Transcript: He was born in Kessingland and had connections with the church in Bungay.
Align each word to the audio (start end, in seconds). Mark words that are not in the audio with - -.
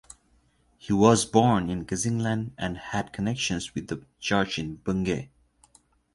He 0.79 0.93
was 0.93 1.25
born 1.25 1.69
in 1.69 1.85
Kessingland 1.85 2.53
and 2.57 2.75
had 2.75 3.13
connections 3.13 3.75
with 3.75 3.87
the 3.89 4.03
church 4.19 4.57
in 4.57 4.77
Bungay. 4.77 5.29